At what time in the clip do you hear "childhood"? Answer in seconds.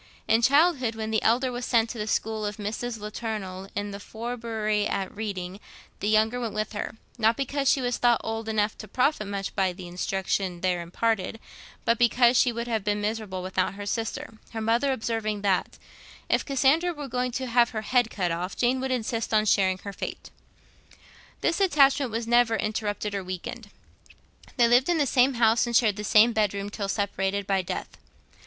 0.41-0.95